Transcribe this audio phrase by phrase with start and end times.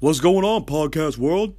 [0.00, 1.56] What's going on, podcast world?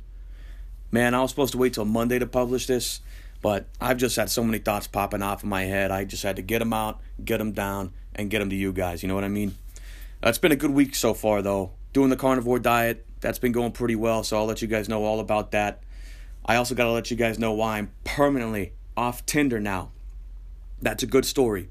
[0.90, 3.02] Man, I was supposed to wait till Monday to publish this,
[3.40, 5.92] but I've just had so many thoughts popping off in my head.
[5.92, 8.74] I just had to get them out, get them down, and get them to you
[8.74, 9.04] guys.
[9.04, 9.54] You know what I mean?
[10.24, 11.74] It's been a good week so far, though.
[11.94, 15.04] Doing the carnivore diet, that's been going pretty well, so I'll let you guys know
[15.04, 15.84] all about that.
[16.44, 19.92] I also got to let you guys know why I'm permanently off Tinder now.
[20.82, 21.70] That's a good story.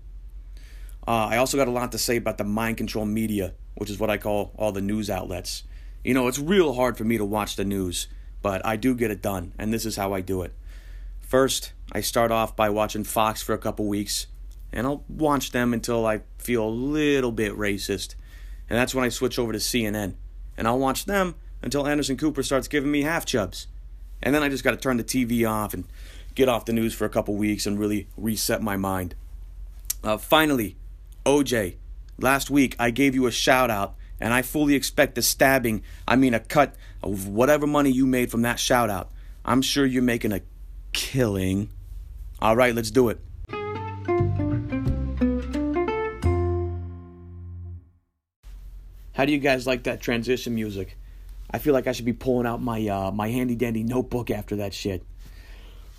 [1.04, 3.98] Uh, I also got a lot to say about the mind control media, which is
[3.98, 5.64] what I call all the news outlets.
[6.02, 8.08] You know, it's real hard for me to watch the news,
[8.42, 10.54] but I do get it done, and this is how I do it.
[11.20, 14.26] First, I start off by watching Fox for a couple weeks,
[14.72, 18.14] and I'll watch them until I feel a little bit racist.
[18.68, 20.14] And that's when I switch over to CNN,
[20.56, 23.66] and I'll watch them until Anderson Cooper starts giving me half chubs.
[24.22, 25.84] And then I just got to turn the TV off and
[26.34, 29.14] get off the news for a couple weeks and really reset my mind.
[30.02, 30.76] Uh, finally,
[31.26, 31.76] OJ,
[32.18, 36.16] last week I gave you a shout out, and I fully expect the stabbing, I
[36.16, 39.10] mean a cut of whatever money you made from that shout out.
[39.44, 40.42] I'm sure you're making a
[40.92, 41.70] killing.
[42.40, 43.18] All right, let's do it.
[49.14, 50.96] How do you guys like that transition music?
[51.50, 54.56] I feel like I should be pulling out my uh, my handy dandy notebook after
[54.56, 55.04] that shit.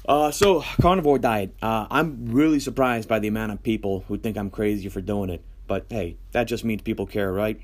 [0.08, 1.54] Uh, so carnivore diet.
[1.62, 5.30] Uh, I'm really surprised by the amount of people who think I'm crazy for doing
[5.30, 5.44] it.
[5.67, 7.62] But hey, that just means people care, right?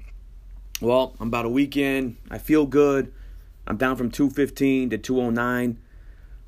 [0.79, 2.17] Well, I'm about a week in.
[2.29, 3.11] I feel good.
[3.65, 5.79] I'm down from 215 to 209.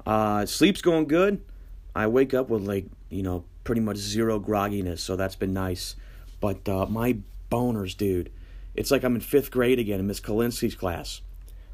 [0.05, 1.41] Uh, sleep's going good.
[1.95, 5.95] I wake up with like you know pretty much zero grogginess, so that's been nice.
[6.39, 7.17] But uh, my
[7.51, 8.31] boners, dude,
[8.75, 11.21] it's like I'm in fifth grade again in Miss Kalinsky's class.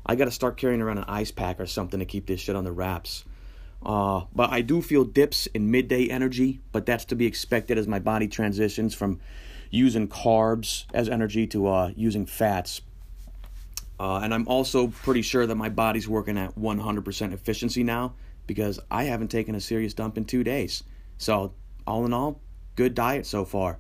[0.06, 2.56] I got to start carrying around an ice pack or something to keep this shit
[2.56, 3.26] on the wraps.
[3.86, 7.88] Uh, but I do feel dips in midday energy, but that's to be expected as
[7.88, 9.20] my body transitions from
[9.76, 12.82] using carbs as energy to uh, using fats.
[14.00, 18.14] Uh, and I'm also pretty sure that my body's working at 100% efficiency now
[18.48, 20.84] because I haven't taken a serious dump in two days.
[21.18, 21.54] So,
[21.88, 22.42] all in all,
[22.76, 23.80] good diet so far.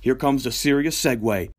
[0.00, 1.50] Here comes the serious segue.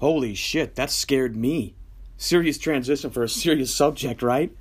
[0.00, 1.74] Holy shit, that scared me.
[2.16, 4.52] Serious transition for a serious subject, right?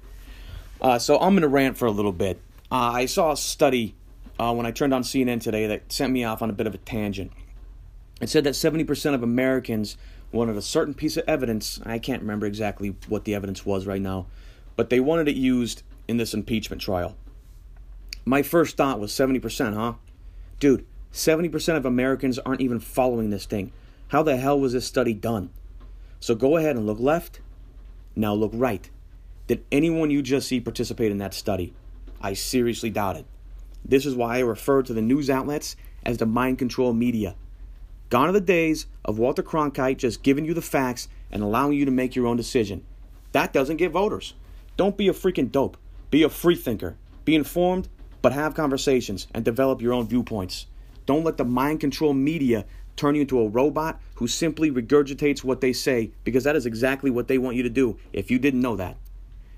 [0.82, 2.40] Uh, so I'm going to rant for a little bit.
[2.72, 3.96] Uh, I saw a study
[4.40, 6.74] uh, when I turned on CNN today that sent me off on a bit of
[6.74, 7.32] a tangent.
[8.20, 9.98] It said that 70% of Americans
[10.32, 11.80] wanted a certain piece of evidence.
[11.86, 14.26] I can't remember exactly what the evidence was right now,
[14.76, 17.16] but they wanted it used in this impeachment trial.
[18.26, 19.94] My first thought was 70%, huh?
[20.60, 23.72] Dude, 70% of Americans aren't even following this thing.
[24.10, 25.50] How the hell was this study done?
[26.20, 27.42] So go ahead and look left.
[28.16, 28.90] Now look right.
[29.48, 31.74] Did anyone you just see participate in that study?
[32.22, 33.26] I seriously doubt it.
[33.84, 37.36] This is why I refer to the news outlets as the mind control media.
[38.10, 41.86] Gone are the days of Walter Cronkite just giving you the facts and allowing you
[41.86, 42.86] to make your own decision.
[43.34, 44.34] That doesn't get voters.
[44.78, 45.78] Don't be a freaking dope.
[46.10, 46.96] Be a free thinker.
[47.26, 47.90] Be informed,
[48.22, 50.68] but have conversations and develop your own viewpoints.
[51.06, 52.66] Don't let the mind control media
[52.98, 57.10] turn you into a robot who simply regurgitates what they say because that is exactly
[57.10, 58.98] what they want you to do if you didn't know that.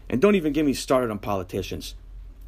[0.09, 1.95] And don't even get me started on politicians.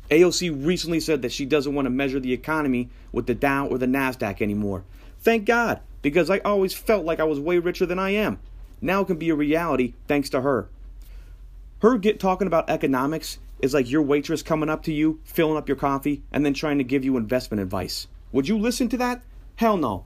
[0.10, 3.78] AOC recently said that she doesn't want to measure the economy with the Dow or
[3.78, 4.84] the NASDAQ anymore.
[5.22, 8.40] Thank God, because I always felt like I was way richer than I am.
[8.82, 10.68] Now it can be a reality thanks to her.
[11.82, 15.70] Her get talking about economics is like your waitress coming up to you, filling up
[15.70, 18.08] your coffee, and then trying to give you investment advice.
[18.32, 19.22] Would you listen to that?
[19.56, 20.06] Hell no.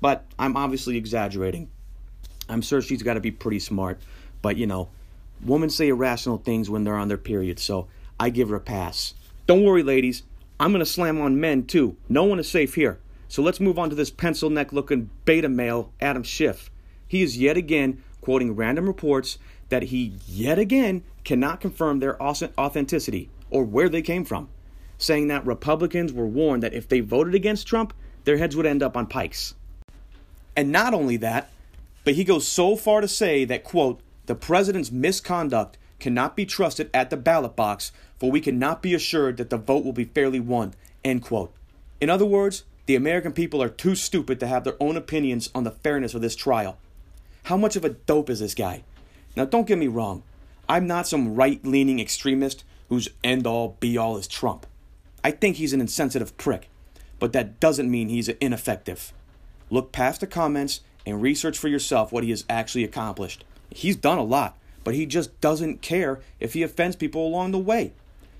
[0.00, 1.70] But I'm obviously exaggerating.
[2.48, 4.00] I'm sure she's got to be pretty smart.
[4.42, 4.88] But, you know,
[5.44, 7.88] women say irrational things when they're on their period, so
[8.20, 9.14] I give her a pass.
[9.46, 10.22] Don't worry, ladies.
[10.58, 11.96] I'm going to slam on men, too.
[12.08, 12.98] No one is safe here.
[13.28, 16.70] So let's move on to this pencil neck looking beta male, Adam Schiff.
[17.08, 23.30] He is yet again quoting random reports that he yet again cannot confirm their authenticity
[23.50, 24.48] or where they came from,
[24.98, 27.92] saying that Republicans were warned that if they voted against Trump,
[28.24, 29.54] their heads would end up on pikes.
[30.56, 31.50] And not only that,
[32.04, 36.90] but he goes so far to say that, quote, the president's misconduct cannot be trusted
[36.92, 40.40] at the ballot box, for we cannot be assured that the vote will be fairly
[40.40, 40.74] won,
[41.04, 41.52] end quote.
[42.00, 45.64] In other words, the American people are too stupid to have their own opinions on
[45.64, 46.78] the fairness of this trial.
[47.44, 48.82] How much of a dope is this guy?
[49.36, 50.22] Now, don't get me wrong.
[50.68, 54.66] I'm not some right leaning extremist whose end all be all is Trump.
[55.22, 56.68] I think he's an insensitive prick,
[57.18, 59.12] but that doesn't mean he's ineffective.
[59.70, 63.44] Look past the comments and research for yourself what he has actually accomplished.
[63.70, 67.58] He's done a lot, but he just doesn't care if he offends people along the
[67.58, 67.92] way.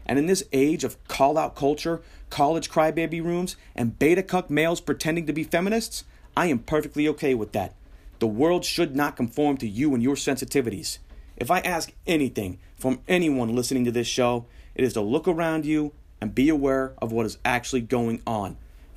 [0.07, 2.01] And in this age of call out culture,
[2.31, 6.05] college crybaby rooms, and beta cuck males pretending to be feminists,
[6.37, 7.75] I am perfectly okay with that.
[8.19, 10.99] The world should not conform to you and your sensitivities.
[11.37, 15.67] If I ask anything from anyone listening to this show, it is to look around
[15.67, 18.57] you and be aware of what is actually going on.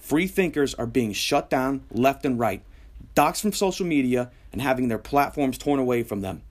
[0.10, 2.64] Free thinkers are being shut down left and right,
[3.16, 6.42] doxxed from social media, and having their platforms torn away from them.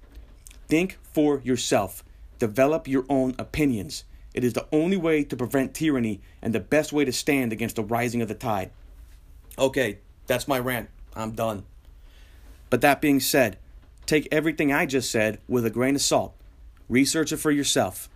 [0.68, 2.04] Think for yourself.
[2.38, 4.04] Develop your own opinions.
[4.32, 7.74] It is the only way to prevent tyranny and the best way to stand against
[7.74, 8.70] the rising of the tide.
[9.58, 10.88] Okay, that's my rant.
[11.16, 11.64] I'm done.
[12.70, 13.58] But that being said,
[14.06, 16.32] take everything I just said with a grain of salt.
[16.88, 18.08] Research it for yourself.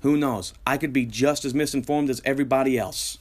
[0.00, 0.54] Who knows?
[0.66, 3.18] I could be just as misinformed as everybody else.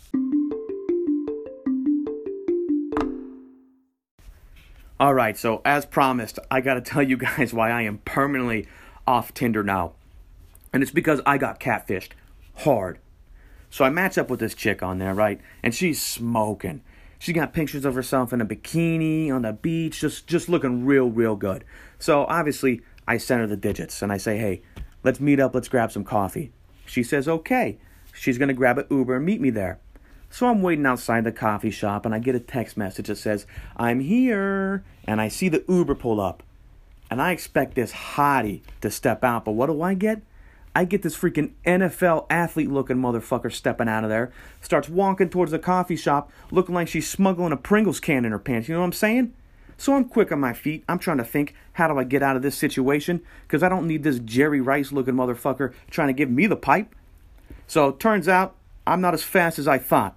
[4.99, 8.67] All right, so as promised, I got to tell you guys why I am permanently
[9.05, 9.93] off Tinder now.
[10.73, 12.11] And it's because I got catfished
[12.55, 12.99] hard.
[13.69, 15.39] So I match up with this chick on there, right?
[15.61, 16.81] And she's smoking.
[17.19, 21.09] She got pictures of herself in a bikini on the beach, just just looking real,
[21.09, 21.63] real good.
[21.99, 24.61] So obviously, I send her the digits and I say, "Hey,
[25.03, 25.55] let's meet up.
[25.55, 26.51] Let's grab some coffee."
[26.85, 27.79] She says, "Okay."
[28.13, 29.79] She's gonna grab an Uber and meet me there.
[30.29, 33.45] So I'm waiting outside the coffee shop and I get a text message that says,
[33.75, 34.83] I'm here.
[35.05, 36.43] And I see the Uber pull up.
[37.09, 39.45] And I expect this hottie to step out.
[39.45, 40.21] But what do I get?
[40.75, 44.31] I get this freaking NFL athlete looking motherfucker stepping out of there,
[44.61, 48.37] starts walking towards the coffee shop looking like she's smuggling a Pringles can in her
[48.37, 48.67] pants.
[48.67, 49.33] You know what I'm saying?
[49.77, 50.83] So I'm quick on my feet.
[50.87, 53.21] I'm trying to think, how do I get out of this situation?
[53.47, 56.93] Because I don't need this Jerry Rice looking motherfucker trying to give me the pipe.
[57.65, 58.55] So turns out
[58.87, 60.15] I'm not as fast as I thought.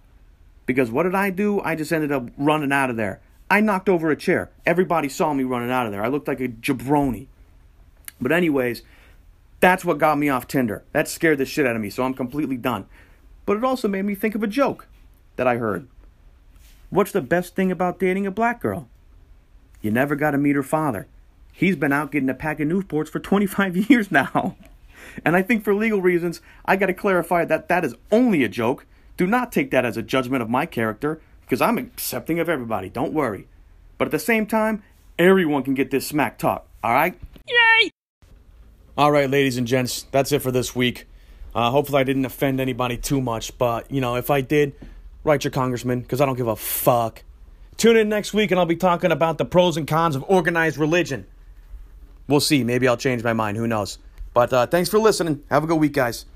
[0.64, 1.60] Because what did I do?
[1.60, 3.20] I just ended up running out of there.
[3.50, 4.50] I knocked over a chair.
[4.64, 6.04] Everybody saw me running out of there.
[6.04, 7.26] I looked like a jabroni.
[8.20, 8.82] But, anyways,
[9.58, 10.84] that's what got me off Tinder.
[10.92, 12.86] That scared the shit out of me, so I'm completely done.
[13.44, 14.86] But it also made me think of a joke
[15.34, 15.88] that I heard.
[16.90, 18.88] What's the best thing about dating a black girl?
[19.82, 21.08] You never got to meet her father.
[21.52, 24.56] He's been out getting a pack of Newports for 25 years now.
[25.24, 28.48] And I think for legal reasons, I got to clarify that that is only a
[28.48, 28.86] joke.
[29.16, 32.88] Do not take that as a judgment of my character, because I'm accepting of everybody.
[32.88, 33.46] Don't worry.
[33.98, 34.82] But at the same time,
[35.18, 36.66] everyone can get this smack talk.
[36.82, 37.18] All right?
[37.46, 37.90] Yay!
[38.96, 41.06] All right, ladies and gents, that's it for this week.
[41.54, 44.74] Uh, hopefully, I didn't offend anybody too much, but you know, if I did,
[45.24, 47.22] write your congressman because I don't give a fuck.
[47.76, 50.76] Tune in next week, and I'll be talking about the pros and cons of organized
[50.78, 51.26] religion.
[52.28, 52.62] We'll see.
[52.62, 53.56] Maybe I'll change my mind.
[53.56, 53.98] Who knows?
[54.32, 55.42] But uh, thanks for listening.
[55.50, 56.26] Have a good week, guys.